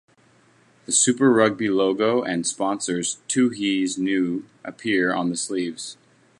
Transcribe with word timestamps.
The 0.87 0.91
Super 0.93 1.31
Rugby 1.31 1.69
logo 1.69 2.23
and 2.23 2.47
sponsors 2.47 3.19
Tooheys 3.27 3.99
New 3.99 4.45
appear 4.63 5.13
on 5.13 5.29
the 5.29 5.37
sleeves. 5.37 5.95